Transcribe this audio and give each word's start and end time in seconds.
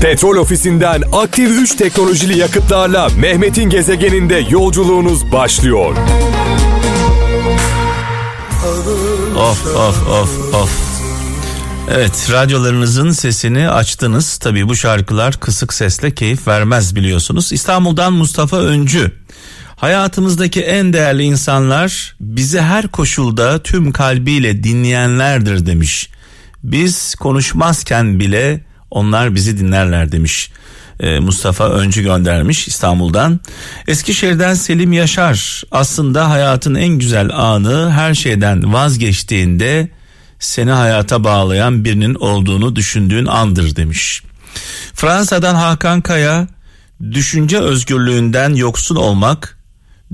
Petrol 0.00 0.36
ofisinden 0.36 1.02
aktif 1.12 1.50
3 1.50 1.74
teknolojili 1.74 2.38
yakıtlarla 2.38 3.08
Mehmet'in 3.08 3.70
gezegeninde 3.70 4.46
yolculuğunuz 4.50 5.32
başlıyor. 5.32 5.96
Of 9.36 9.66
of 9.66 10.08
of 10.08 10.54
of. 10.54 10.70
Evet 11.90 12.28
radyolarınızın 12.32 13.10
sesini 13.10 13.70
açtınız. 13.70 14.38
Tabii 14.38 14.68
bu 14.68 14.76
şarkılar 14.76 15.40
kısık 15.40 15.74
sesle 15.74 16.14
keyif 16.14 16.48
vermez 16.48 16.96
biliyorsunuz. 16.96 17.52
İstanbul'dan 17.52 18.12
Mustafa 18.12 18.56
Öncü. 18.56 19.12
Hayatımızdaki 19.76 20.62
en 20.62 20.92
değerli 20.92 21.22
insanlar 21.22 22.16
bizi 22.20 22.60
her 22.60 22.88
koşulda 22.88 23.62
tüm 23.62 23.92
kalbiyle 23.92 24.64
dinleyenlerdir 24.64 25.66
demiş. 25.66 26.10
Biz 26.62 27.14
konuşmazken 27.14 28.20
bile 28.20 28.65
onlar 28.90 29.34
bizi 29.34 29.58
dinlerler 29.58 30.12
demiş. 30.12 30.50
Ee, 31.00 31.18
Mustafa 31.18 31.68
Öncü 31.68 32.02
göndermiş 32.02 32.68
İstanbul'dan. 32.68 33.40
Eskişehir'den 33.88 34.54
Selim 34.54 34.92
Yaşar 34.92 35.62
aslında 35.70 36.30
hayatın 36.30 36.74
en 36.74 36.88
güzel 36.88 37.30
anı 37.36 37.90
her 37.90 38.14
şeyden 38.14 38.72
vazgeçtiğinde 38.72 39.88
seni 40.38 40.70
hayata 40.70 41.24
bağlayan 41.24 41.84
birinin 41.84 42.14
olduğunu 42.14 42.76
düşündüğün 42.76 43.26
andır 43.26 43.76
demiş. 43.76 44.22
Fransa'dan 44.94 45.54
Hakan 45.54 46.00
Kaya 46.00 46.46
düşünce 47.12 47.58
özgürlüğünden 47.58 48.54
yoksun 48.54 48.96
olmak 48.96 49.58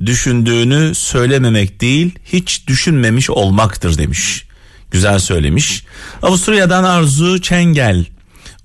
düşündüğünü 0.06 0.94
söylememek 0.94 1.80
değil 1.80 2.18
hiç 2.24 2.66
düşünmemiş 2.66 3.30
olmaktır 3.30 3.98
demiş. 3.98 4.44
Güzel 4.90 5.18
söylemiş. 5.18 5.84
Avusturya'dan 6.22 6.84
Arzu 6.84 7.40
Çengel 7.40 8.04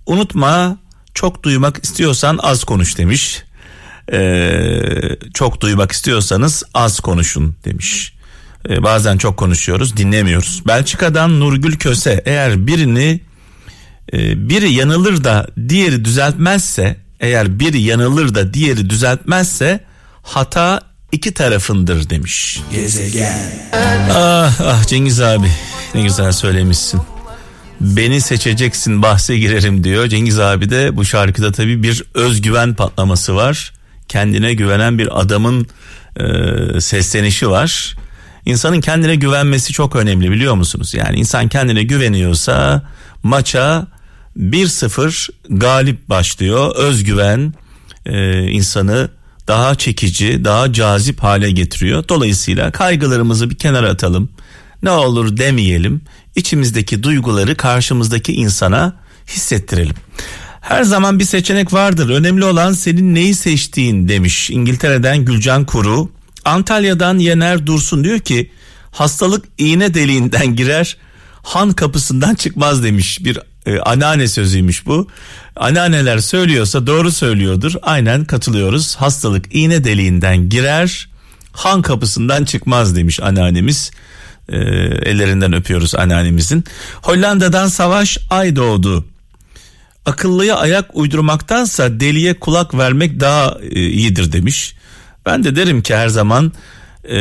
unutma 0.08 0.78
çok 1.14 1.44
duymak 1.44 1.84
istiyorsan 1.84 2.40
az 2.42 2.64
konuş 2.64 2.98
demiş. 2.98 3.44
Ee, 4.14 4.82
çok 5.34 5.62
duymak 5.62 5.92
istiyorsanız 5.92 6.64
az 6.74 7.00
konuşun 7.00 7.56
demiş. 7.66 8.14
Ee, 8.70 8.84
bazen 8.84 9.18
çok 9.18 9.38
konuşuyoruz 9.38 9.98
dinlemiyoruz. 9.98 10.64
Belçika'dan 10.68 11.40
Nurgül 11.40 11.78
Köse 11.78 12.24
eğer 12.26 12.68
birini 12.68 13.22
e, 14.14 14.50
biri 14.50 14.74
yanılır 14.74 15.24
da 15.24 15.48
diğeri 15.70 16.06
düzeltmezse 16.06 16.98
eğer 17.20 17.60
biri 17.60 17.82
yanılır 17.82 18.36
da 18.36 18.54
diğeri 18.54 18.90
düzeltmezse 18.90 19.80
hata 20.24 20.82
iki 21.12 21.34
tarafındır 21.34 22.10
demiş. 22.10 22.62
Gezegen. 22.72 23.40
Ah 24.12 24.62
ah 24.62 24.88
Cengiz 24.88 25.22
abi 25.22 25.52
ne 25.96 26.02
güzel 26.02 26.32
söylemişsin. 26.32 27.02
Beni 27.82 28.22
seçeceksin 28.22 29.02
bahse 29.02 29.38
girerim 29.38 29.84
diyor. 29.84 30.08
Cengiz 30.08 30.40
abi 30.40 30.70
de 30.70 30.96
bu 30.98 31.06
şarkıda 31.06 31.52
tabii 31.52 31.84
bir 31.84 32.04
özgüven 32.14 32.74
patlaması 32.74 33.36
var. 33.36 33.74
Kendine 34.08 34.54
güvenen 34.54 34.98
bir 34.98 35.22
adamın 35.22 35.68
e, 36.20 36.82
seslenişi 36.82 37.50
var. 37.50 37.96
İnsanın 38.46 38.82
kendine 38.82 39.16
güvenmesi 39.16 39.74
çok 39.74 39.96
önemli 39.96 40.32
biliyor 40.32 40.56
musunuz? 40.56 40.94
Yani 40.94 41.20
insan 41.20 41.48
kendine 41.48 41.84
güveniyorsa 41.84 42.84
maça 43.24 43.88
1-0 44.38 45.30
galip 45.50 46.10
başlıyor. 46.10 46.76
Özgüven 46.76 47.54
e, 48.06 48.44
insanı 48.44 49.10
daha 49.48 49.76
çekici, 49.76 50.46
daha 50.46 50.74
cazip 50.74 51.24
hale 51.24 51.52
getiriyor. 51.52 52.04
Dolayısıyla 52.10 52.72
kaygılarımızı 52.72 53.50
bir 53.50 53.56
kenara 53.56 53.90
atalım. 53.90 54.30
Ne 54.84 54.90
olur 54.90 55.38
demeyelim. 55.38 56.02
İçimizdeki 56.38 57.04
duyguları 57.04 57.56
karşımızdaki 57.56 58.34
insana 58.34 58.94
hissettirelim. 59.28 59.96
Her 60.62 60.84
zaman 60.84 61.20
bir 61.20 61.24
seçenek 61.24 61.74
vardır. 61.74 62.10
Önemli 62.10 62.46
olan 62.46 62.74
senin 62.74 63.16
neyi 63.16 63.36
seçtiğin 63.36 64.08
demiş 64.08 64.50
İngiltere'den 64.50 65.26
Gülcan 65.26 65.66
Kuru. 65.66 66.10
Antalya'dan 66.46 67.18
Yener 67.18 67.68
Dursun 67.68 68.04
diyor 68.04 68.20
ki 68.20 68.52
hastalık 68.92 69.46
iğne 69.58 69.94
deliğinden 69.94 70.56
girer 70.56 70.98
han 71.44 71.72
kapısından 71.72 72.36
çıkmaz 72.36 72.84
demiş 72.84 73.26
bir 73.26 73.40
e, 73.66 73.80
anneanne 73.80 74.28
sözüymüş 74.28 74.86
bu. 74.86 75.08
Anneanneler 75.56 76.18
söylüyorsa 76.18 76.88
doğru 76.88 77.12
söylüyordur. 77.12 77.74
Aynen 77.82 78.26
katılıyoruz. 78.26 78.96
Hastalık 78.96 79.46
iğne 79.56 79.84
deliğinden 79.84 80.50
girer 80.50 81.10
han 81.52 81.82
kapısından 81.82 82.46
çıkmaz 82.46 82.96
demiş 82.96 83.20
anneannemiz. 83.20 83.92
E, 84.50 84.58
ellerinden 85.10 85.54
öpüyoruz 85.54 85.96
anneannemizin. 85.96 86.64
Hollanda'dan 87.02 87.68
Savaş 87.68 88.18
Ay 88.30 88.56
doğdu. 88.56 89.06
Akıllıya 90.06 90.56
ayak 90.56 90.90
uydurmaktansa 90.94 92.00
deliye 92.00 92.34
kulak 92.40 92.74
vermek 92.78 93.20
daha 93.20 93.58
e, 93.72 93.90
iyidir 93.90 94.32
demiş. 94.32 94.76
Ben 95.26 95.44
de 95.44 95.56
derim 95.56 95.82
ki 95.82 95.96
her 95.96 96.08
zaman 96.08 96.52
e, 97.10 97.20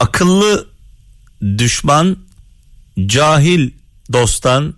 akıllı 0.00 0.66
düşman 1.58 2.16
cahil 3.06 3.70
dosttan 4.12 4.74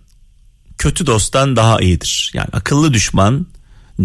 kötü 0.77 1.05
dosttan 1.05 1.55
daha 1.55 1.79
iyidir. 1.79 2.31
Yani 2.33 2.49
akıllı 2.53 2.93
düşman 2.93 3.47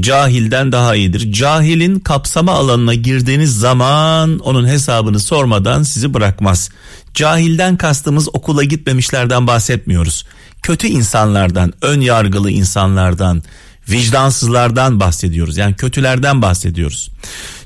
cahilden 0.00 0.72
daha 0.72 0.96
iyidir. 0.96 1.32
Cahilin 1.32 1.98
kapsama 1.98 2.52
alanına 2.52 2.94
girdiğiniz 2.94 3.58
zaman 3.58 4.38
onun 4.38 4.68
hesabını 4.68 5.20
sormadan 5.20 5.82
sizi 5.82 6.14
bırakmaz. 6.14 6.70
Cahilden 7.14 7.76
kastımız 7.76 8.28
okula 8.28 8.64
gitmemişlerden 8.64 9.46
bahsetmiyoruz. 9.46 10.26
Kötü 10.62 10.86
insanlardan, 10.86 11.72
ön 11.82 12.00
yargılı 12.00 12.50
insanlardan, 12.50 13.42
vicdansızlardan 13.88 15.00
bahsediyoruz. 15.00 15.56
Yani 15.56 15.74
kötülerden 15.74 16.42
bahsediyoruz. 16.42 17.10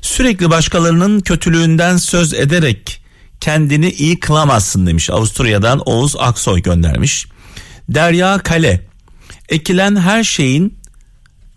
Sürekli 0.01 0.49
başkalarının 0.49 1.19
kötülüğünden 1.19 1.97
söz 1.97 2.33
ederek 2.33 3.01
kendini 3.39 3.91
iyi 3.91 4.19
kılamazsın 4.19 4.87
demiş. 4.87 5.09
Avusturya'dan 5.09 5.79
Oğuz 5.85 6.15
Aksoy 6.19 6.61
göndermiş. 6.61 7.27
Derya 7.89 8.37
Kale 8.37 8.81
ekilen 9.49 9.95
her 9.95 10.23
şeyin 10.23 10.80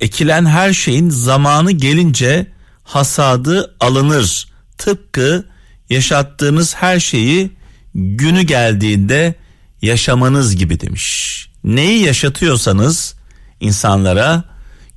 ekilen 0.01 0.47
her 0.47 0.73
şeyin 0.73 1.11
zamanı 1.11 1.73
gelince 1.73 2.47
hasadı 2.85 3.77
alınır. 3.81 4.49
Tıpkı 4.79 5.45
yaşattığınız 5.91 6.75
her 6.75 7.01
şeyi 7.01 7.51
günü 7.95 8.43
geldiğinde 8.43 9.35
yaşamanız 9.83 10.57
gibi 10.57 10.81
demiş. 10.81 11.49
Neyi 11.65 12.05
yaşatıyorsanız 12.05 13.15
insanlara 13.61 14.45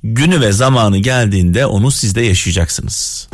günü 0.02 0.40
ve 0.40 0.52
zamanı 0.52 0.98
geldiğinde 0.98 1.66
onu 1.66 1.90
siz 1.90 2.14
de 2.14 2.20
yaşayacaksınız. 2.20 3.28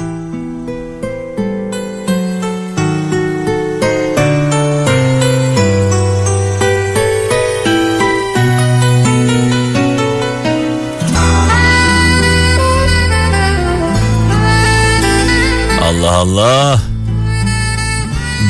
Allah 16.04 16.16
Allah. 16.16 16.80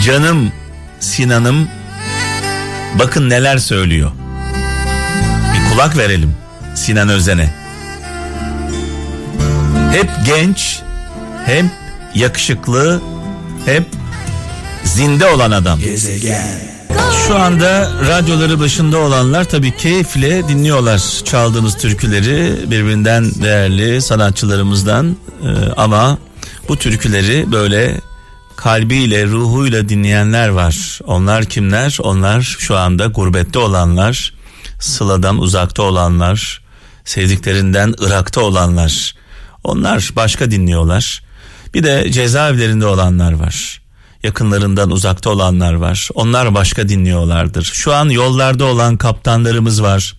Canım 0.05 0.53
Sinan'ım 1.01 1.69
bakın 2.99 3.31
neler 3.31 3.59
söylüyor. 3.59 4.11
Bir 5.55 5.73
kulak 5.73 5.97
verelim 5.97 6.35
Sinan 6.75 7.09
Özen'e. 7.09 7.55
Hep 9.93 10.11
genç, 10.27 10.81
hem 11.47 11.71
yakışıklı, 12.15 13.01
hep 13.65 13.85
zinde 14.85 15.27
olan 15.27 15.51
adam. 15.51 15.81
Gezegen. 15.81 16.61
Şu 17.27 17.37
anda 17.39 17.91
radyoları 18.09 18.61
başında 18.61 18.99
olanlar 18.99 19.45
tabii 19.45 19.77
keyifle 19.77 20.49
dinliyorlar 20.49 21.03
çaldığımız 21.25 21.77
türküleri 21.77 22.71
birbirinden 22.71 23.35
değerli 23.35 24.03
sanatçılarımızdan 24.03 25.17
ee, 25.43 25.47
ama 25.77 26.19
bu 26.69 26.77
türküleri 26.77 27.53
böyle 27.53 28.01
kalbiyle 28.57 29.27
ruhuyla 29.27 29.89
dinleyenler 29.89 30.49
var. 30.49 31.01
Onlar 31.05 31.45
kimler? 31.45 31.99
Onlar 32.01 32.43
şu 32.43 32.77
anda 32.77 33.07
gurbette 33.07 33.59
olanlar, 33.59 34.33
sıladan 34.81 35.39
uzakta 35.39 35.83
olanlar, 35.83 36.63
sevdiklerinden 37.05 37.95
Irak'ta 37.99 38.41
olanlar. 38.41 39.15
Onlar 39.65 40.11
başka 40.17 40.51
dinliyorlar. 40.51 41.23
Bir 41.75 41.83
de 41.83 42.13
cezaevlerinde 42.13 42.87
olanlar 42.87 43.33
var. 43.33 43.81
Yakınlarından 44.23 44.91
uzakta 44.91 45.31
olanlar 45.31 45.75
var. 45.75 46.09
Onlar 46.15 46.55
başka 46.55 46.89
dinliyorlardır. 46.89 47.65
Şu 47.65 47.95
an 47.95 48.09
yollarda 48.09 48.65
olan 48.65 48.97
kaptanlarımız 48.97 49.83
var. 49.83 50.15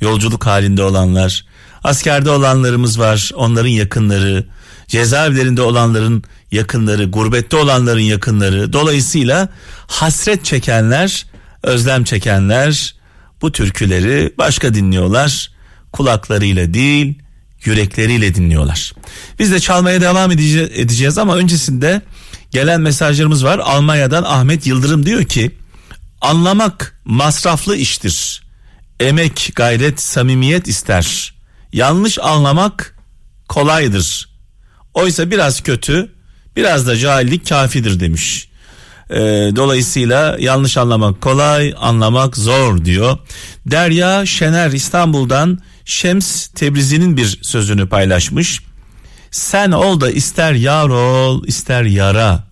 Yolculuk 0.00 0.46
halinde 0.46 0.82
olanlar. 0.82 1.44
Askerde 1.84 2.30
olanlarımız 2.30 3.00
var. 3.00 3.30
Onların 3.34 3.68
yakınları. 3.68 4.46
Cezaevlerinde 4.88 5.62
olanların 5.62 6.24
yakınları. 6.52 7.04
Gurbette 7.04 7.56
olanların 7.56 8.00
yakınları. 8.00 8.72
Dolayısıyla 8.72 9.48
hasret 9.86 10.44
çekenler, 10.44 11.26
özlem 11.62 12.04
çekenler 12.04 12.94
bu 13.42 13.52
türküleri 13.52 14.34
başka 14.38 14.74
dinliyorlar. 14.74 15.50
kulaklarıyla 15.92 16.74
değil 16.74 17.18
yürekleriyle 17.64 18.34
dinliyorlar. 18.34 18.92
Biz 19.38 19.52
de 19.52 19.60
çalmaya 19.60 20.00
devam 20.00 20.30
edeceğiz 20.30 21.18
ama 21.18 21.36
öncesinde 21.36 22.02
gelen 22.50 22.80
mesajlarımız 22.80 23.44
var. 23.44 23.58
Almanya'dan 23.58 24.22
Ahmet 24.22 24.66
Yıldırım 24.66 25.06
diyor 25.06 25.24
ki 25.24 25.50
anlamak 26.20 27.00
masraflı 27.04 27.76
iştir. 27.76 28.42
Emek, 29.00 29.52
gayret, 29.54 30.00
samimiyet 30.00 30.68
ister. 30.68 31.34
Yanlış 31.72 32.18
anlamak 32.18 32.96
kolaydır. 33.48 34.33
Oysa 34.94 35.30
biraz 35.30 35.60
kötü, 35.60 36.12
biraz 36.56 36.86
da 36.86 36.96
cahillik 36.96 37.48
kafidir 37.48 38.00
demiş. 38.00 38.48
E, 39.10 39.16
dolayısıyla 39.56 40.36
yanlış 40.40 40.76
anlamak 40.76 41.20
kolay, 41.20 41.74
anlamak 41.78 42.36
zor 42.36 42.84
diyor. 42.84 43.18
Derya 43.66 44.26
Şener 44.26 44.70
İstanbul'dan 44.70 45.58
Şems 45.84 46.46
Tebrizi'nin 46.46 47.16
bir 47.16 47.38
sözünü 47.42 47.88
paylaşmış. 47.88 48.60
Sen 49.30 49.72
ol 49.72 50.00
da 50.00 50.10
ister 50.10 50.52
yar 50.52 50.88
ol 50.88 51.44
ister 51.46 51.82
yara. 51.82 52.44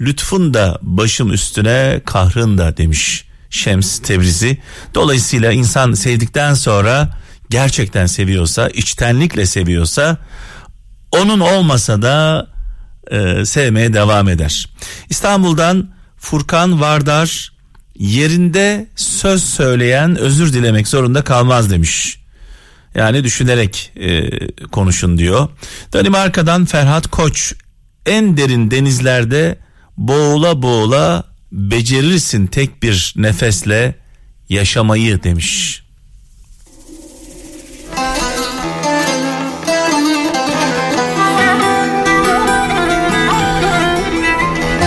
Lütfun 0.00 0.54
da 0.54 0.78
başım 0.82 1.32
üstüne 1.32 2.00
kahrın 2.04 2.58
da 2.58 2.76
demiş 2.76 3.24
Şems 3.50 3.98
Tebrizi. 3.98 4.58
Dolayısıyla 4.94 5.52
insan 5.52 5.92
sevdikten 5.92 6.54
sonra 6.54 7.18
gerçekten 7.50 8.06
seviyorsa, 8.06 8.68
içtenlikle 8.68 9.46
seviyorsa 9.46 10.18
onun 11.22 11.40
olmasa 11.40 12.02
da 12.02 12.46
e, 13.10 13.44
sevmeye 13.44 13.94
devam 13.94 14.28
eder. 14.28 14.66
İstanbul'dan 15.10 15.90
Furkan 16.16 16.80
Vardar 16.80 17.52
yerinde 17.98 18.86
söz 18.96 19.44
söyleyen 19.44 20.16
özür 20.16 20.52
dilemek 20.52 20.88
zorunda 20.88 21.24
kalmaz 21.24 21.70
demiş. 21.70 22.20
Yani 22.94 23.24
düşünerek 23.24 23.92
e, 23.96 24.30
konuşun 24.66 25.18
diyor. 25.18 25.48
Danimarka'dan 25.92 26.64
Ferhat 26.64 27.06
Koç 27.06 27.54
en 28.06 28.36
derin 28.36 28.70
denizlerde 28.70 29.58
boğula 29.96 30.62
boğula 30.62 31.24
becerirsin 31.52 32.46
tek 32.46 32.82
bir 32.82 33.14
nefesle 33.16 33.94
yaşamayı 34.48 35.22
demiş. 35.22 35.82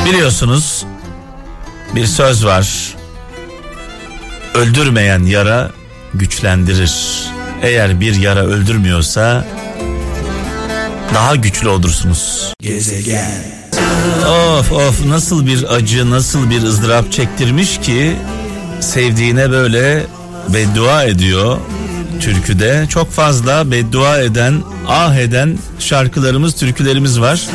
Biliyorsunuz 0.10 0.86
bir 1.96 2.06
söz 2.06 2.46
var. 2.46 2.96
Öldürmeyen 4.54 5.24
yara 5.24 5.72
güçlendirir. 6.14 7.24
Eğer 7.62 8.00
bir 8.00 8.16
yara 8.16 8.46
öldürmüyorsa 8.46 9.46
daha 11.14 11.36
güçlü 11.36 11.70
olursunuz. 11.70 12.54
Gezegen. 12.62 13.44
Of 14.28 14.72
of 14.72 15.06
nasıl 15.06 15.48
bir 15.48 15.76
acı 15.76 16.12
nasıl 16.12 16.50
bir 16.50 16.64
ızdırap 16.64 17.12
çektirmiş 17.12 17.80
ki 17.80 18.16
sevdiğine 18.80 19.52
böyle 19.52 20.06
beddua 20.54 21.04
ediyor 21.04 21.58
türküde. 22.20 22.86
Çok 22.90 23.12
fazla 23.12 23.72
beddua 23.72 24.20
eden, 24.20 24.64
ah 24.88 25.16
eden 25.16 25.58
şarkılarımız, 25.80 26.56
türkülerimiz 26.56 27.22
var. 27.22 27.48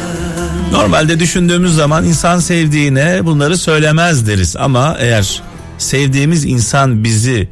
Normalde 0.73 1.21
düşündüğümüz 1.21 1.75
zaman 1.75 2.05
insan 2.05 2.39
sevdiğine 2.39 3.25
bunları 3.25 3.59
söylemez 3.59 4.27
deriz 4.27 4.57
ama 4.57 4.97
eğer 4.99 5.43
sevdiğimiz 5.79 6.45
insan 6.45 7.05
bizi 7.05 7.49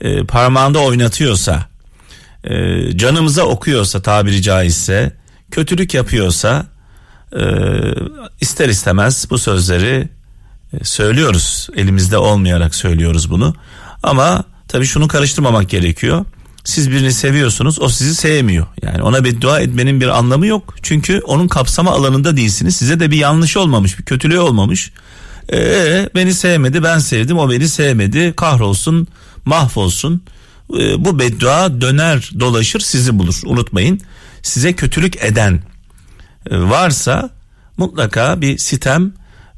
e, 0.00 0.24
parmağında 0.24 0.78
oynatıyorsa, 0.78 1.66
e, 2.44 2.52
canımıza 2.96 3.42
okuyorsa 3.42 4.02
tabiri 4.02 4.42
caizse, 4.42 5.12
kötülük 5.50 5.94
yapıyorsa 5.94 6.66
e, 7.36 7.42
ister 8.40 8.68
istemez 8.68 9.26
bu 9.30 9.38
sözleri 9.38 10.08
e, 10.72 10.84
söylüyoruz. 10.84 11.68
Elimizde 11.76 12.18
olmayarak 12.18 12.74
söylüyoruz 12.74 13.30
bunu. 13.30 13.54
Ama 14.02 14.44
tabii 14.68 14.86
şunu 14.86 15.08
karıştırmamak 15.08 15.68
gerekiyor. 15.68 16.24
Siz 16.64 16.90
birini 16.90 17.12
seviyorsunuz 17.12 17.80
o 17.80 17.88
sizi 17.88 18.14
sevmiyor. 18.14 18.66
Yani 18.82 19.02
ona 19.02 19.24
beddua 19.24 19.60
etmenin 19.60 20.00
bir 20.00 20.18
anlamı 20.18 20.46
yok. 20.46 20.74
Çünkü 20.82 21.20
onun 21.20 21.48
kapsama 21.48 21.90
alanında 21.90 22.36
değilsiniz. 22.36 22.76
Size 22.76 23.00
de 23.00 23.10
bir 23.10 23.16
yanlış 23.16 23.56
olmamış 23.56 23.98
bir 23.98 24.04
kötülüğü 24.04 24.38
olmamış. 24.38 24.92
Ee, 25.52 26.08
beni 26.14 26.34
sevmedi 26.34 26.82
ben 26.82 26.98
sevdim 26.98 27.38
o 27.38 27.50
beni 27.50 27.68
sevmedi 27.68 28.32
kahrolsun 28.36 29.08
mahvolsun. 29.44 30.22
Ee, 30.78 31.04
bu 31.04 31.18
beddua 31.18 31.80
döner 31.80 32.30
dolaşır 32.40 32.80
sizi 32.80 33.18
bulur 33.18 33.40
unutmayın. 33.46 34.00
Size 34.42 34.72
kötülük 34.72 35.24
eden 35.24 35.60
e, 36.50 36.60
varsa 36.60 37.30
mutlaka 37.76 38.40
bir 38.40 38.58
sitem 38.58 39.12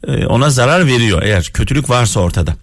e, 0.07 0.27
ona 0.27 0.51
zarar 0.51 0.87
veriyor 0.87 1.23
eğer 1.23 1.51
kötülük 1.55 1.91
varsa 1.91 2.21
ortada. 2.21 2.57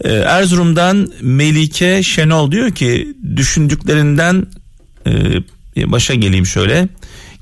Ee, 0.00 0.12
Erzurum'dan 0.12 1.12
Melike 1.20 2.02
Şenol 2.02 2.50
diyor 2.52 2.70
ki 2.70 3.16
düşündüklerinden 3.36 4.46
e, 5.06 5.12
başa 5.92 6.14
geleyim 6.14 6.46
şöyle. 6.46 6.88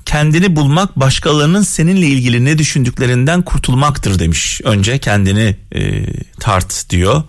Kendini 0.05 0.55
bulmak 0.55 0.99
başkalarının 0.99 1.61
seninle 1.61 2.07
ilgili 2.07 2.45
ne 2.45 2.57
düşündüklerinden 2.57 3.41
kurtulmaktır 3.41 4.19
demiş. 4.19 4.61
Önce 4.63 4.97
kendini 4.97 5.55
e, 5.75 6.05
tart 6.39 6.89
diyor. 6.89 7.23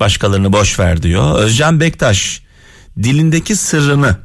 Başkalarını 0.00 0.52
boş 0.52 0.78
ver 0.78 1.02
diyor. 1.02 1.38
Özcan 1.38 1.80
Bektaş 1.80 2.42
dilindeki 3.02 3.56
sırrını 3.56 4.16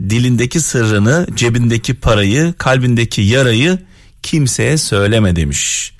dilindeki 0.00 0.60
sırrını, 0.60 1.26
cebindeki 1.36 1.94
parayı, 1.94 2.54
kalbindeki 2.58 3.22
yarayı 3.22 3.78
kimseye 4.22 4.78
söyleme 4.78 5.36
demiş. 5.36 5.92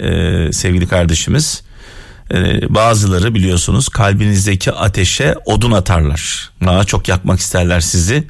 Ee, 0.00 0.52
sevgili 0.52 0.86
kardeşimiz. 0.86 1.62
Ee, 2.30 2.74
bazıları 2.74 3.34
biliyorsunuz 3.34 3.88
kalbinizdeki 3.88 4.72
ateşe 4.72 5.34
odun 5.44 5.72
atarlar. 5.72 6.50
Daha 6.64 6.84
çok 6.84 7.08
yakmak 7.08 7.40
isterler 7.40 7.80
sizi. 7.80 8.24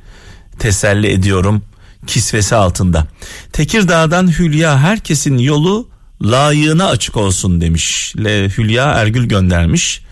Teselli 0.58 1.12
ediyorum 1.12 1.62
kisvesi 2.06 2.54
altında. 2.54 3.06
Tekirdağ'dan 3.52 4.38
Hülya 4.38 4.78
herkesin 4.78 5.38
yolu 5.38 5.88
layığına 6.22 6.86
açık 6.86 7.16
olsun 7.16 7.60
demiş. 7.60 8.14
Le 8.24 8.48
Hülya 8.48 8.84
Ergül 8.84 9.26
göndermiş. 9.28 10.02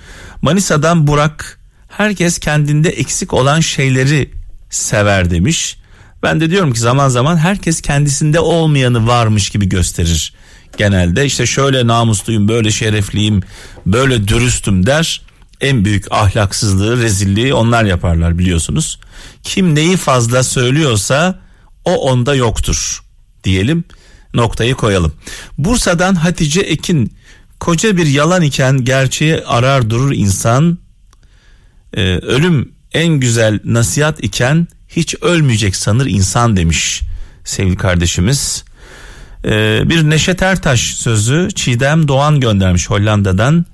Manisa'dan 0.43 1.07
Burak 1.07 1.59
herkes 1.89 2.39
kendinde 2.39 2.89
eksik 2.89 3.33
olan 3.33 3.61
şeyleri 3.61 4.31
sever 4.71 5.31
demiş. 5.31 5.77
Ben 6.23 6.41
de 6.41 6.51
diyorum 6.51 6.73
ki 6.73 6.81
zaman 6.81 7.09
zaman 7.09 7.37
herkes 7.37 7.81
kendisinde 7.81 8.41
olmayanı 8.41 9.07
varmış 9.07 9.51
gibi 9.51 9.69
gösterir 9.69 10.33
genelde 10.77 11.25
işte 11.27 11.47
şöyle 11.47 11.87
namusluyum 11.87 12.49
böyle 12.49 12.71
şerefliyim 12.71 13.43
böyle 13.87 14.29
dürüstüm 14.29 14.87
der. 14.87 15.23
En 15.61 15.85
büyük 15.85 16.13
ahlaksızlığı 16.13 17.03
rezilliği 17.03 17.55
onlar 17.55 17.85
yaparlar 17.85 18.39
biliyorsunuz. 18.39 18.99
Kim 19.43 19.75
neyi 19.75 19.97
fazla 19.97 20.43
söylüyorsa 20.43 21.41
o 21.85 21.95
onda 21.95 22.35
yoktur 22.35 23.01
diyelim. 23.45 23.85
Noktayı 24.35 24.75
koyalım. 24.75 25.13
Bursa'dan 25.59 26.15
Hatice 26.15 26.61
Ekin 26.61 27.13
koca 27.61 27.97
bir 27.97 28.07
yalan 28.07 28.43
iken 28.43 28.85
gerçeği 28.85 29.45
arar 29.47 29.91
durur 29.91 30.13
insan 30.13 30.79
ee, 31.97 32.01
ölüm 32.17 32.73
en 32.93 33.09
güzel 33.09 33.61
nasihat 33.65 34.25
iken 34.25 34.69
hiç 34.89 35.15
ölmeyecek 35.23 35.77
sanır 35.77 36.07
insan 36.07 36.57
demiş 36.57 37.03
sevgili 37.45 37.77
kardeşimiz 37.77 38.65
ee, 39.45 39.83
bir 39.89 40.11
Neşet 40.11 40.43
Ertaş 40.43 40.81
sözü 40.81 41.49
Çiğdem 41.55 42.09
Doğan 42.09 42.41
göndermiş 42.41 42.91
Hollanda'dan. 42.91 43.65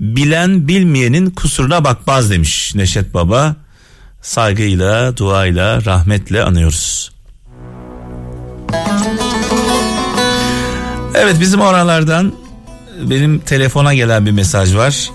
Bilen 0.00 0.68
bilmeyenin 0.68 1.30
kusuruna 1.30 1.84
bakmaz 1.84 2.30
demiş 2.30 2.74
Neşet 2.74 3.14
Baba. 3.14 3.56
Saygıyla, 4.22 5.16
duayla, 5.16 5.84
rahmetle 5.84 6.42
anıyoruz. 6.42 7.10
Evet 11.14 11.36
bizim 11.40 11.60
oralardan 11.60 12.34
benim 13.10 13.38
telefona 13.38 13.94
gelen 13.94 14.26
bir 14.26 14.30
mesaj 14.30 14.74
var. 14.74 15.10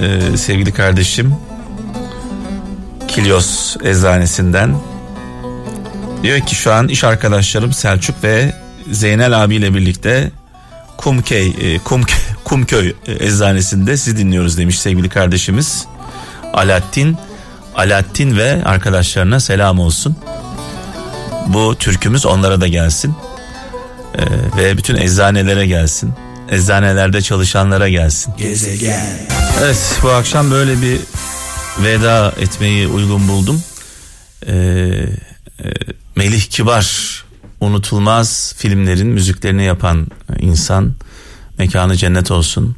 Ee, 0.00 0.36
sevgili 0.36 0.72
kardeşim 0.72 1.34
Kilyos 3.08 3.76
eczanesinden. 3.84 4.76
Diyor 6.22 6.40
ki 6.40 6.54
şu 6.54 6.72
an 6.72 6.88
iş 6.88 7.04
arkadaşlarım 7.04 7.72
Selçuk 7.72 8.24
ve 8.24 8.61
Zeynel 8.90 9.44
abiyle 9.44 9.74
birlikte 9.74 10.30
Kumköy, 10.96 11.48
e, 11.60 11.78
Kum, 11.78 12.02
Kumköy 12.44 12.94
e, 13.06 13.26
eczanesinde 13.26 13.96
sizi 13.96 14.16
dinliyoruz 14.16 14.58
demiş 14.58 14.80
sevgili 14.80 15.08
kardeşimiz. 15.08 15.86
Alaaddin, 16.52 17.16
Alaaddin 17.74 18.36
ve 18.36 18.64
arkadaşlarına 18.64 19.40
selam 19.40 19.78
olsun. 19.78 20.16
Bu 21.46 21.76
türkümüz 21.78 22.26
onlara 22.26 22.60
da 22.60 22.66
gelsin. 22.66 23.14
Ee, 24.18 24.22
ve 24.56 24.76
bütün 24.76 24.96
eczanelere 24.96 25.66
gelsin. 25.66 26.12
Eczanelerde 26.50 27.22
çalışanlara 27.22 27.88
gelsin. 27.88 28.34
Gezegen. 28.38 29.06
Evet 29.62 29.98
bu 30.02 30.10
akşam 30.10 30.50
böyle 30.50 30.82
bir 30.82 30.98
veda 31.84 32.32
etmeyi 32.40 32.88
uygun 32.88 33.28
buldum. 33.28 33.62
e, 34.46 34.52
e, 34.52 35.06
Melih 36.16 36.42
Kibar 36.42 37.24
unutulmaz 37.62 38.54
filmlerin 38.56 39.06
müziklerini 39.06 39.64
yapan 39.64 40.06
insan 40.38 40.94
mekanı 41.58 41.96
cennet 41.96 42.30
olsun 42.30 42.76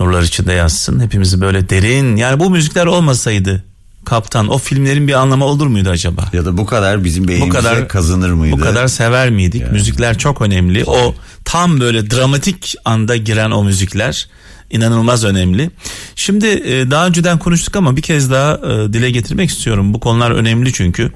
nurlar 0.00 0.22
içinde 0.22 0.52
yazsın 0.52 1.00
hepimizi 1.00 1.40
böyle 1.40 1.68
derin 1.68 2.16
yani 2.16 2.40
bu 2.40 2.50
müzikler 2.50 2.86
olmasaydı 2.86 3.64
kaptan 4.04 4.48
o 4.48 4.58
filmlerin 4.58 5.08
bir 5.08 5.12
anlamı 5.12 5.44
olur 5.44 5.66
muydu 5.66 5.90
acaba? 5.90 6.30
Ya 6.32 6.44
da 6.44 6.56
bu 6.56 6.66
kadar 6.66 7.04
bizim 7.04 7.28
beynimize 7.28 7.58
bu 7.58 7.62
kadar 7.62 7.88
kazınır 7.88 8.32
mıydı? 8.32 8.56
Bu 8.56 8.60
kadar 8.60 8.88
sever 8.88 9.30
miydik? 9.30 9.60
Yani. 9.60 9.72
Müzikler 9.72 10.18
çok 10.18 10.42
önemli. 10.42 10.84
O 10.86 11.14
tam 11.44 11.80
böyle 11.80 12.10
dramatik 12.10 12.74
anda 12.84 13.16
giren 13.16 13.50
o 13.50 13.64
müzikler 13.64 14.28
inanılmaz 14.70 15.24
önemli. 15.24 15.70
Şimdi 16.16 16.46
e, 16.46 16.90
daha 16.90 17.06
önceden 17.06 17.38
konuştuk 17.38 17.76
ama 17.76 17.96
bir 17.96 18.02
kez 18.02 18.30
daha 18.30 18.52
e, 18.54 18.92
dile 18.92 19.10
getirmek 19.10 19.50
istiyorum. 19.50 19.94
Bu 19.94 20.00
konular 20.00 20.30
önemli 20.30 20.72
çünkü. 20.72 21.12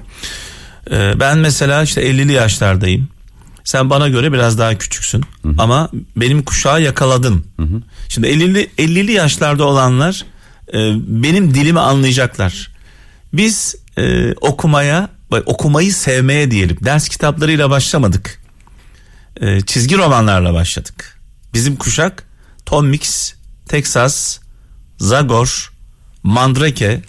E, 0.91 1.19
ben 1.19 1.37
mesela 1.37 1.83
işte 1.83 2.09
50'li 2.09 2.31
yaşlardayım. 2.31 3.07
Sen 3.63 3.89
bana 3.89 4.07
göre 4.07 4.33
biraz 4.33 4.59
daha 4.59 4.77
küçüksün 4.77 5.23
hı 5.41 5.49
hı. 5.49 5.53
ama 5.57 5.89
benim 6.15 6.43
kuşağı 6.43 6.81
yakaladın. 6.81 7.45
Hı 7.57 7.63
hı. 7.63 7.81
Şimdi 8.09 8.27
50'li 8.27 8.69
50'li 8.77 9.11
yaşlarda 9.11 9.63
olanlar 9.65 10.25
benim 11.07 11.53
dilimi 11.53 11.79
anlayacaklar. 11.79 12.71
Biz 13.33 13.75
e, 13.97 14.33
okumaya, 14.33 15.09
okumayı 15.45 15.93
sevmeye 15.93 16.51
diyelim. 16.51 16.77
Ders 16.81 17.09
kitaplarıyla 17.09 17.69
başlamadık. 17.69 18.41
E, 19.41 19.61
çizgi 19.61 19.97
romanlarla 19.97 20.53
başladık. 20.53 21.19
Bizim 21.53 21.75
kuşak 21.75 22.23
Tom 22.65 22.87
Mix, 22.87 23.33
Texas, 23.67 24.39
Zagor, 24.97 25.71
Mandrake, 26.23 27.01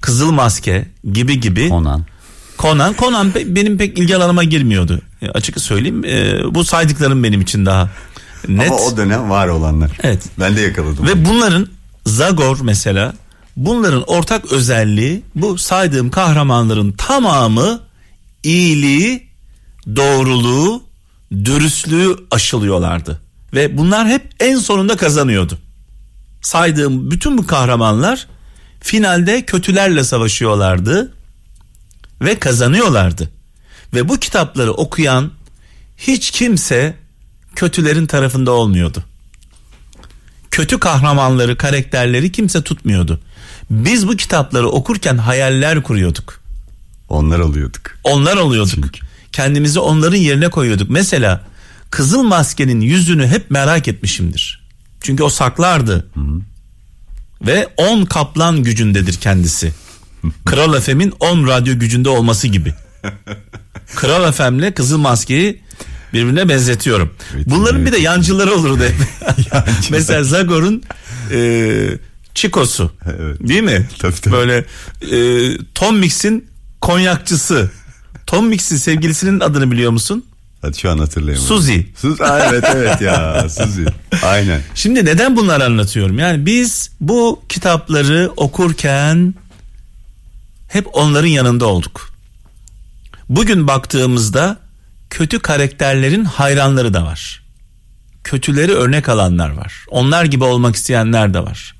Kızıl 0.00 0.30
Maske 0.30 0.88
gibi 1.12 1.40
gibi. 1.40 1.68
Conan. 1.68 2.06
Conan, 2.58 2.94
Conan 2.98 3.34
benim 3.34 3.78
pek 3.78 3.98
ilgi 3.98 4.16
alanıma 4.16 4.44
girmiyordu. 4.44 5.00
E, 5.22 5.28
açık 5.28 5.60
söyleyeyim. 5.60 6.04
E, 6.04 6.40
bu 6.54 6.64
saydıklarım 6.64 7.24
benim 7.24 7.40
için 7.40 7.66
daha 7.66 7.90
net. 8.48 8.70
Ama 8.70 8.80
o 8.80 8.96
dönem 8.96 9.30
var 9.30 9.48
olanlar. 9.48 9.90
Evet. 10.02 10.22
Ben 10.40 10.56
de 10.56 10.60
yakaladım. 10.60 11.06
Ve 11.06 11.24
bunların 11.24 11.68
Zagor 12.06 12.58
mesela 12.62 13.14
Bunların 13.58 14.02
ortak 14.06 14.52
özelliği 14.52 15.22
bu 15.34 15.58
saydığım 15.58 16.10
kahramanların 16.10 16.92
tamamı 16.92 17.80
iyiliği, 18.42 19.28
doğruluğu, 19.96 20.82
dürüstlüğü 21.32 22.16
aşılıyorlardı. 22.30 23.20
Ve 23.54 23.78
bunlar 23.78 24.08
hep 24.08 24.22
en 24.40 24.56
sonunda 24.56 24.96
kazanıyordu. 24.96 25.58
Saydığım 26.42 27.10
bütün 27.10 27.38
bu 27.38 27.46
kahramanlar 27.46 28.26
finalde 28.80 29.42
kötülerle 29.42 30.04
savaşıyorlardı 30.04 31.12
ve 32.20 32.38
kazanıyorlardı. 32.38 33.30
Ve 33.94 34.08
bu 34.08 34.18
kitapları 34.18 34.72
okuyan 34.72 35.30
hiç 35.98 36.30
kimse 36.30 36.94
kötülerin 37.56 38.06
tarafında 38.06 38.50
olmuyordu. 38.50 39.04
Kötü 40.50 40.78
kahramanları, 40.78 41.56
karakterleri 41.56 42.32
kimse 42.32 42.62
tutmuyordu. 42.62 43.20
Biz 43.70 44.08
bu 44.08 44.16
kitapları 44.16 44.68
okurken 44.68 45.18
hayaller 45.18 45.82
kuruyorduk. 45.82 46.40
Onlar 47.08 47.38
oluyorduk. 47.38 47.82
Onlar 48.04 48.36
oluyorduk. 48.36 48.74
Çünkü. 48.74 49.06
Kendimizi 49.32 49.80
onların 49.80 50.16
yerine 50.16 50.48
koyuyorduk. 50.48 50.90
Mesela 50.90 51.44
Kızıl 51.90 52.22
Maske'nin 52.22 52.80
yüzünü 52.80 53.26
hep 53.26 53.50
merak 53.50 53.88
etmişimdir. 53.88 54.68
Çünkü 55.00 55.22
o 55.22 55.28
saklardı. 55.28 56.06
Hı 56.14 56.20
hı. 56.20 56.40
Ve 57.46 57.68
10 57.76 58.04
kaplan 58.04 58.62
gücündedir 58.62 59.14
kendisi. 59.14 59.72
Kral 60.44 60.80
FM'in 60.80 61.12
10 61.20 61.46
radyo 61.46 61.78
gücünde 61.78 62.08
olması 62.08 62.48
gibi. 62.48 62.74
Kral 63.96 64.32
FM'le 64.32 64.74
Kızıl 64.74 64.98
Maske'yi 64.98 65.60
birbirine 66.12 66.48
benzetiyorum. 66.48 67.14
Evet, 67.34 67.46
Bunların 67.46 67.80
evet. 67.80 67.86
bir 67.86 67.92
de 67.92 68.02
yancıları 68.02 68.54
olurdu 68.54 68.82
hep. 68.84 68.94
Mesela 69.90 70.24
Zagor'un 70.24 70.82
e, 71.32 71.88
Çikosu. 72.34 72.92
Evet. 73.06 73.48
Değil 73.48 73.62
mi? 73.62 73.88
Tabii, 73.98 74.20
tabii. 74.20 74.34
Böyle 74.34 74.64
e, 75.02 75.58
Tom 75.74 75.96
Mix'in 75.98 76.46
konyakçısı. 76.80 77.70
Tom 78.26 78.46
Mix'in 78.46 78.76
sevgilisinin 78.76 79.40
adını 79.40 79.70
biliyor 79.70 79.90
musun? 79.90 80.24
Hadi 80.62 80.78
şu 80.78 80.90
an 80.90 80.98
hatırlayamadım. 80.98 81.46
Suzy. 81.48 81.80
Suzy. 81.96 82.22
evet 82.22 82.64
evet 82.74 83.00
ya 83.00 83.46
Suzy. 83.50 83.84
Aynen. 84.22 84.60
Şimdi 84.74 85.04
neden 85.04 85.36
bunları 85.36 85.64
anlatıyorum? 85.64 86.18
Yani 86.18 86.46
biz 86.46 86.90
bu 87.00 87.42
kitapları 87.48 88.32
okurken 88.36 89.34
hep 90.68 90.86
onların 90.92 91.28
yanında 91.28 91.66
olduk. 91.66 92.14
Bugün 93.28 93.66
baktığımızda 93.66 94.56
kötü 95.10 95.38
karakterlerin 95.38 96.24
hayranları 96.24 96.94
da 96.94 97.04
var. 97.04 97.42
Kötüleri 98.24 98.72
örnek 98.72 99.08
alanlar 99.08 99.50
var. 99.50 99.84
Onlar 99.88 100.24
gibi 100.24 100.44
olmak 100.44 100.76
isteyenler 100.76 101.34
de 101.34 101.40
var. 101.40 101.74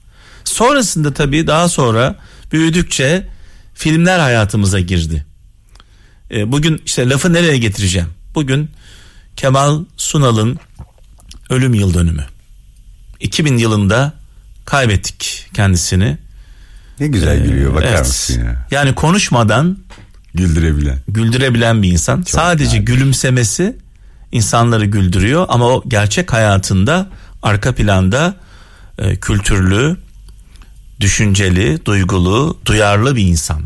Sonrasında 0.44 1.14
tabii 1.14 1.46
daha 1.46 1.68
sonra 1.68 2.14
büyüdükçe 2.52 3.28
filmler 3.74 4.18
hayatımıza 4.18 4.80
girdi. 4.80 5.26
E, 6.30 6.52
bugün 6.52 6.82
işte 6.86 7.08
lafı 7.08 7.32
nereye 7.32 7.58
getireceğim? 7.58 8.08
Bugün 8.34 8.70
Kemal 9.36 9.84
Sunal'ın 9.96 10.58
ölüm 11.50 11.74
yıl 11.74 11.94
dönümü. 11.94 12.26
2000 13.20 13.56
yılında 13.56 14.14
kaybettik 14.64 15.46
kendisini. 15.54 16.18
Ne 17.00 17.06
güzel 17.06 17.44
gülüyor 17.44 17.74
bakar 17.74 17.88
evet. 17.88 17.98
mısın 17.98 18.44
ya? 18.44 18.66
Yani 18.70 18.94
konuşmadan 18.94 19.78
güldürebilen. 20.34 20.98
Güldürebilen 21.08 21.82
bir 21.82 21.92
insan. 21.92 22.16
Çok 22.16 22.28
Sadece 22.28 22.76
yani. 22.76 22.84
gülümsemesi 22.84 23.76
insanları 24.32 24.86
güldürüyor 24.86 25.46
ama 25.48 25.66
o 25.66 25.82
gerçek 25.88 26.32
hayatında 26.32 27.06
arka 27.42 27.74
planda 27.74 28.34
e, 28.98 29.16
kültürlü, 29.16 29.96
düşünceli, 31.00 31.84
duygulu, 31.84 32.58
duyarlı 32.66 33.16
bir 33.16 33.26
insan. 33.26 33.62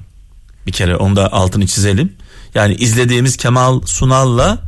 Bir 0.66 0.72
kere 0.72 0.96
onu 0.96 1.16
da 1.16 1.32
altını 1.32 1.66
çizelim. 1.66 2.12
Yani 2.54 2.74
izlediğimiz 2.74 3.36
Kemal 3.36 3.80
Sunal'la 3.84 4.58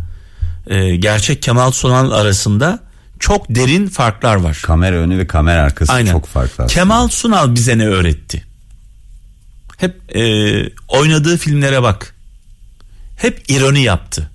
e, 0.66 0.96
gerçek 0.96 1.42
Kemal 1.42 1.70
Sunal 1.70 2.10
arasında 2.10 2.80
çok 3.18 3.46
derin 3.48 3.86
farklar 3.86 4.36
var. 4.36 4.60
Kamera 4.62 4.96
önü 4.96 5.18
ve 5.18 5.26
kamera 5.26 5.62
arkası 5.62 5.92
Aynen. 5.92 6.12
çok 6.12 6.26
farklı. 6.26 6.64
Aslında. 6.64 6.66
Kemal 6.66 7.08
Sunal 7.08 7.54
bize 7.54 7.78
ne 7.78 7.86
öğretti? 7.86 8.44
Hep 9.76 10.16
e, 10.16 10.22
oynadığı 10.88 11.36
filmlere 11.36 11.82
bak. 11.82 12.14
Hep 13.16 13.50
ironi 13.50 13.82
yaptı. 13.82 14.30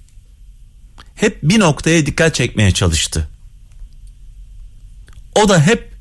Hep 1.15 1.43
bir 1.43 1.59
noktaya 1.59 2.05
dikkat 2.05 2.35
çekmeye 2.35 2.71
çalıştı. 2.71 3.29
O 5.35 5.49
da 5.49 5.61
hep 5.61 5.91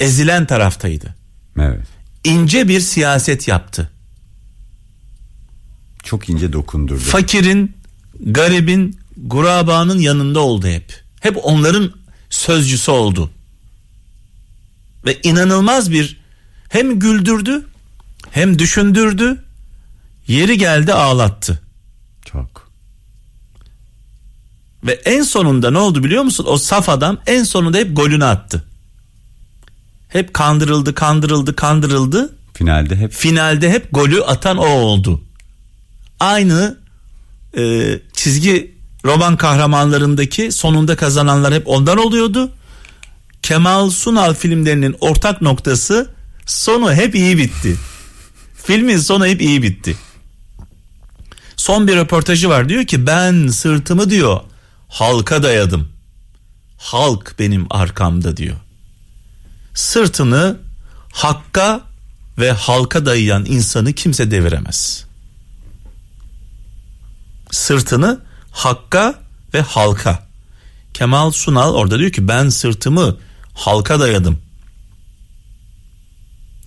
ezilen 0.00 0.46
taraftaydı. 0.46 1.14
Evet. 1.60 1.86
İnce 2.24 2.68
bir 2.68 2.80
siyaset 2.80 3.48
yaptı. 3.48 3.90
Çok 6.02 6.28
ince 6.28 6.52
dokundurdu. 6.52 7.00
Fakirin, 7.00 7.76
garibin, 8.20 9.00
gurabanın 9.16 9.98
yanında 9.98 10.40
oldu 10.40 10.66
hep. 10.66 11.02
Hep 11.20 11.36
onların 11.42 11.92
sözcüsü 12.30 12.90
oldu. 12.90 13.30
Ve 15.06 15.18
inanılmaz 15.22 15.92
bir 15.92 16.20
hem 16.68 16.98
güldürdü 16.98 17.66
hem 18.30 18.58
düşündürdü. 18.58 19.44
Yeri 20.26 20.58
geldi 20.58 20.92
ağlattı. 20.92 21.60
Çok. 22.24 22.68
Ve 24.84 24.92
en 24.92 25.22
sonunda 25.22 25.70
ne 25.70 25.78
oldu 25.78 26.04
biliyor 26.04 26.22
musun? 26.22 26.46
O 26.48 26.58
saf 26.58 26.88
adam 26.88 27.18
en 27.26 27.42
sonunda 27.42 27.78
hep 27.78 27.96
golünü 27.96 28.24
attı 28.24 28.64
hep 30.08 30.34
kandırıldı, 30.34 30.94
kandırıldı, 30.94 31.56
kandırıldı. 31.56 32.34
Finalde 32.54 32.96
hep 32.96 33.12
finalde 33.12 33.70
hep 33.70 33.88
golü 33.92 34.22
atan 34.22 34.56
o 34.56 34.66
oldu. 34.66 35.22
Aynı 36.20 36.78
e, 37.56 37.94
çizgi 38.12 38.74
roman 39.04 39.36
kahramanlarındaki 39.36 40.52
sonunda 40.52 40.96
kazananlar 40.96 41.54
hep 41.54 41.68
ondan 41.68 41.98
oluyordu. 41.98 42.50
Kemal 43.42 43.90
Sunal 43.90 44.34
filmlerinin 44.34 44.96
ortak 45.00 45.42
noktası 45.42 46.10
sonu 46.46 46.92
hep 46.94 47.14
iyi 47.14 47.38
bitti. 47.38 47.76
Filmin 48.68 48.98
sonu 48.98 49.26
hep 49.26 49.40
iyi 49.40 49.62
bitti. 49.62 49.96
Son 51.56 51.88
bir 51.88 51.96
röportajı 51.96 52.48
var 52.48 52.68
diyor 52.68 52.84
ki 52.84 53.06
ben 53.06 53.48
sırtımı 53.48 54.10
diyor 54.10 54.40
halka 54.88 55.42
dayadım. 55.42 55.88
Halk 56.78 57.34
benim 57.38 57.66
arkamda 57.70 58.36
diyor 58.36 58.56
sırtını 59.78 60.58
hakka 61.12 61.80
ve 62.38 62.52
halka 62.52 63.06
dayayan 63.06 63.44
insanı 63.44 63.92
kimse 63.92 64.30
deviremez. 64.30 65.04
Sırtını 67.50 68.20
hakka 68.50 69.22
ve 69.54 69.60
halka. 69.60 70.28
Kemal 70.94 71.30
Sunal 71.30 71.74
orada 71.74 71.98
diyor 71.98 72.10
ki 72.10 72.28
ben 72.28 72.48
sırtımı 72.48 73.16
halka 73.54 74.00
dayadım. 74.00 74.38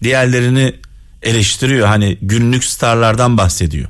Diğerlerini 0.03 0.80
eleştiriyor. 1.21 1.87
Hani 1.87 2.17
günlük 2.21 2.63
starlardan 2.63 3.37
bahsediyor. 3.37 3.89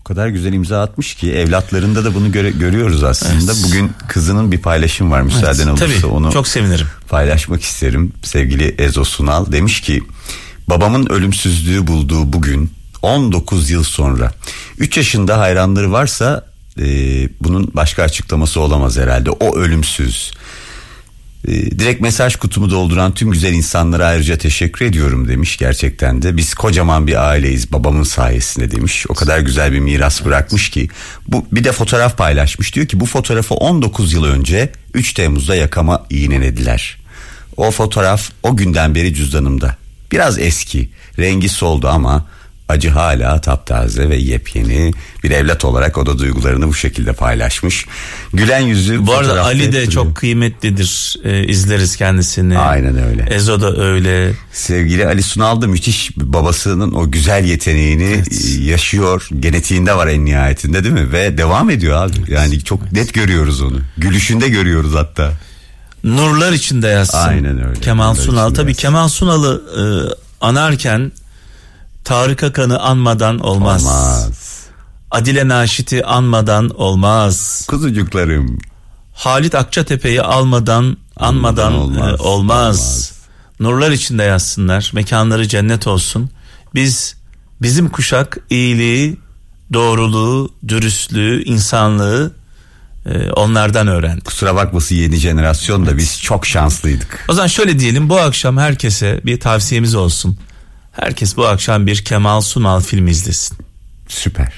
O 0.00 0.04
kadar 0.04 0.28
güzel 0.28 0.52
imza 0.52 0.82
atmış 0.82 1.14
ki 1.14 1.32
evlatlarında 1.32 2.04
da 2.04 2.14
bunu 2.14 2.32
göre, 2.32 2.50
görüyoruz 2.50 3.04
aslında. 3.04 3.52
Evet. 3.52 3.64
Bugün 3.66 3.92
kızının 4.08 4.52
bir 4.52 4.58
paylaşım 4.58 5.10
var 5.10 5.22
müsaaden 5.22 5.68
evet, 5.68 5.82
olursa 5.82 6.00
tabii, 6.00 6.06
onu 6.06 6.32
çok 6.32 6.48
sevinirim. 6.48 6.86
paylaşmak 7.08 7.62
isterim. 7.62 8.12
Sevgili 8.22 8.74
Ezo 8.78 9.04
Sunal 9.04 9.52
demiş 9.52 9.80
ki 9.80 10.02
babamın 10.68 11.06
ölümsüzlüğü 11.06 11.86
bulduğu 11.86 12.32
bugün 12.32 12.72
19 13.02 13.70
yıl 13.70 13.84
sonra 13.84 14.32
3 14.78 14.96
yaşında 14.96 15.38
hayranları 15.38 15.92
varsa 15.92 16.46
e, 16.78 16.84
bunun 17.40 17.70
başka 17.74 18.02
açıklaması 18.02 18.60
olamaz 18.60 18.98
herhalde. 18.98 19.30
O 19.30 19.56
ölümsüz. 19.56 20.32
E, 21.48 21.78
direkt 21.78 22.00
mesaj 22.00 22.36
kutumu 22.36 22.70
dolduran 22.70 23.14
tüm 23.14 23.30
güzel 23.30 23.52
insanlara 23.52 24.06
ayrıca 24.06 24.38
teşekkür 24.38 24.84
ediyorum 24.84 25.28
demiş 25.28 25.56
gerçekten 25.56 26.22
de. 26.22 26.36
Biz 26.36 26.54
kocaman 26.54 27.06
bir 27.06 27.28
aileyiz 27.28 27.72
babamın 27.72 28.02
sayesinde 28.02 28.70
demiş. 28.70 29.06
O 29.08 29.14
kadar 29.14 29.38
güzel 29.38 29.72
bir 29.72 29.80
miras 29.80 30.24
bırakmış 30.24 30.70
ki. 30.70 30.88
Bu 31.28 31.46
bir 31.52 31.64
de 31.64 31.72
fotoğraf 31.72 32.18
paylaşmış. 32.18 32.74
Diyor 32.74 32.86
ki 32.86 33.00
bu 33.00 33.06
fotoğrafı 33.06 33.54
19 33.54 34.12
yıl 34.12 34.24
önce 34.24 34.72
3 34.94 35.12
Temmuz'da 35.12 35.54
yakama 35.54 36.06
iğnelediler. 36.10 36.98
O 37.56 37.70
fotoğraf 37.70 38.30
o 38.42 38.56
günden 38.56 38.94
beri 38.94 39.14
cüzdanımda. 39.14 39.76
Biraz 40.12 40.38
eski, 40.38 40.88
rengi 41.18 41.48
soldu 41.48 41.88
ama 41.88 42.26
acı 42.68 42.90
hala 42.90 43.40
taptaze 43.40 44.08
ve 44.08 44.16
yepyeni 44.16 44.92
bir 45.24 45.30
evlat 45.30 45.64
olarak 45.64 45.98
o 45.98 46.06
da 46.06 46.18
duygularını 46.18 46.68
bu 46.68 46.74
şekilde 46.74 47.12
paylaşmış. 47.12 47.86
Gülen 48.32 48.60
yüzü 48.60 49.06
Bu 49.06 49.14
arada 49.14 49.42
Ali 49.42 49.72
de 49.72 49.90
çok 49.90 50.16
kıymetlidir. 50.16 51.16
Ee, 51.24 51.44
izleriz 51.44 51.96
kendisini. 51.96 52.58
Aynen 52.58 53.04
öyle. 53.04 53.26
Ezo 53.30 53.60
da 53.60 53.82
öyle. 53.82 54.32
Sevgili 54.52 55.06
Ali 55.06 55.22
Sunal 55.22 55.62
da 55.62 55.66
müthiş 55.66 56.10
babasının 56.16 56.94
o 56.94 57.10
güzel 57.10 57.44
yeteneğini 57.44 58.12
evet. 58.14 58.58
yaşıyor. 58.60 59.28
Genetiğinde 59.40 59.96
var 59.96 60.06
en 60.06 60.24
nihayetinde 60.24 60.84
değil 60.84 60.94
mi? 60.94 61.12
Ve 61.12 61.38
devam 61.38 61.70
ediyor 61.70 62.06
abi. 62.06 62.32
Yani 62.32 62.64
çok 62.64 62.92
net 62.92 63.14
görüyoruz 63.14 63.62
onu. 63.62 63.78
Gülüşünde 63.98 64.48
görüyoruz 64.48 64.94
hatta. 64.94 65.32
Nurlar 66.04 66.52
içinde 66.52 66.88
yazsın. 66.88 67.18
Aynen 67.18 67.68
öyle. 67.68 67.80
Kemal 67.80 68.10
Nurlar 68.10 68.22
Sunal 68.22 68.54
tabii 68.54 68.70
yazsın. 68.70 68.82
Kemal 68.82 69.08
Sunal'ı 69.08 69.62
e, 69.76 69.82
anarken 70.40 71.12
Tarık 72.12 72.42
Akan'ı 72.42 72.78
anmadan 72.80 73.38
olmaz. 73.38 73.82
Olmaz. 73.82 74.60
Adile 75.10 75.48
Naşit'i 75.48 76.04
anmadan 76.04 76.80
olmaz. 76.80 77.66
Kuzucuklarım. 77.68 78.58
Halit 79.14 79.54
Akçatepe'yi 79.54 80.22
almadan 80.22 80.96
anmadan 81.16 81.72
olmaz, 81.72 81.98
olmaz. 81.98 82.20
olmaz. 82.20 83.12
Nurlar 83.60 83.90
içinde 83.90 84.22
yazsınlar. 84.22 84.90
Mekanları 84.94 85.48
cennet 85.48 85.86
olsun. 85.86 86.30
Biz 86.74 87.16
bizim 87.62 87.88
kuşak 87.88 88.38
iyiliği, 88.50 89.16
doğruluğu, 89.72 90.54
dürüstlüğü, 90.68 91.44
insanlığı 91.44 92.32
e, 93.06 93.30
onlardan 93.30 93.86
öğrendik. 93.86 94.24
Kusura 94.24 94.54
bakmasın 94.54 94.94
yeni 94.94 95.16
jenerasyon 95.16 95.86
da 95.86 95.96
biz 95.96 96.20
çok 96.22 96.46
şanslıydık. 96.46 97.24
O 97.28 97.32
zaman 97.32 97.48
şöyle 97.48 97.78
diyelim 97.78 98.08
bu 98.08 98.18
akşam 98.18 98.58
herkese 98.58 99.20
bir 99.24 99.40
tavsiyemiz 99.40 99.94
olsun. 99.94 100.38
Herkes 100.92 101.36
bu 101.36 101.46
akşam 101.46 101.86
bir 101.86 102.04
Kemal 102.04 102.40
Sunal 102.40 102.80
filmi 102.80 103.10
izlesin. 103.10 103.58
Süper. 104.08 104.52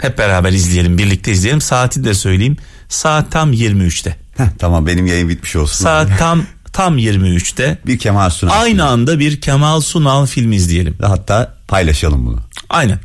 Hep 0.00 0.18
beraber 0.18 0.52
izleyelim, 0.52 0.98
birlikte 0.98 1.32
izleyelim. 1.32 1.60
Saati 1.60 2.04
de 2.04 2.14
söyleyeyim. 2.14 2.56
Saat 2.88 3.32
tam 3.32 3.52
23'te. 3.52 4.16
Heh, 4.36 4.44
tamam 4.58 4.86
benim 4.86 5.06
yayın 5.06 5.28
bitmiş 5.28 5.56
olsun. 5.56 5.84
Saat 5.84 6.08
tam 6.18 6.42
tam 6.72 6.98
23'te. 6.98 7.78
Bir 7.86 7.98
Kemal 7.98 8.30
Sunal. 8.30 8.52
Aynı 8.60 8.68
filmi. 8.68 8.82
anda 8.82 9.18
bir 9.18 9.40
Kemal 9.40 9.80
Sunal 9.80 10.26
filmi 10.26 10.56
izleyelim. 10.56 10.96
Hatta 11.02 11.54
paylaşalım 11.68 12.26
bunu. 12.26 12.40
Aynen. 12.68 12.98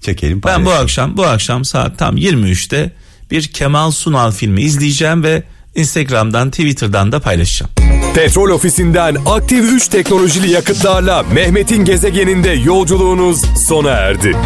Çekelim 0.00 0.40
paylaşalım. 0.40 0.66
Ben 0.66 0.72
bu 0.72 0.76
akşam 0.76 1.16
bu 1.16 1.26
akşam 1.26 1.64
saat 1.64 1.98
tam 1.98 2.16
23'te 2.16 2.92
bir 3.30 3.46
Kemal 3.46 3.90
Sunal 3.90 4.32
filmi 4.32 4.62
izleyeceğim 4.62 5.22
ve 5.22 5.42
Instagram'dan, 5.76 6.50
Twitter'dan 6.50 7.12
da 7.12 7.20
paylaşacağım. 7.20 7.72
Petrol 8.14 8.50
ofisinden 8.50 9.16
aktif 9.26 9.72
3 9.72 9.88
teknolojili 9.88 10.50
yakıtlarla 10.50 11.22
Mehmet'in 11.22 11.84
gezegeninde 11.84 12.50
yolculuğunuz 12.50 13.44
sona 13.66 13.90
erdi. 13.90 14.36